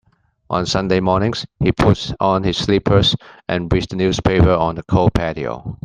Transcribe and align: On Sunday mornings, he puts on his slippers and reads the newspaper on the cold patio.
On 0.49 0.65
Sunday 0.65 0.99
mornings, 0.99 1.45
he 1.59 1.71
puts 1.71 2.11
on 2.19 2.41
his 2.41 2.57
slippers 2.57 3.15
and 3.47 3.71
reads 3.71 3.85
the 3.85 3.95
newspaper 3.95 4.49
on 4.49 4.73
the 4.73 4.81
cold 4.89 5.13
patio. 5.13 5.79